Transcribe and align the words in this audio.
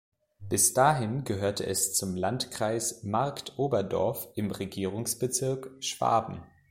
Bis 0.39 0.73
dahin 0.73 1.25
gehörte 1.25 1.63
es 1.67 1.93
zum 1.93 2.15
Landkreis 2.15 3.03
Marktoberdorf 3.03 4.29
im 4.33 4.49
Regierungsbezirk 4.49 5.69
Schwaben. 5.79 6.41